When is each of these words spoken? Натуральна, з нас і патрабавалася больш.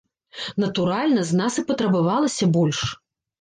Натуральна, 0.63 1.25
з 1.27 1.31
нас 1.41 1.59
і 1.63 1.65
патрабавалася 1.69 2.49
больш. 2.57 2.81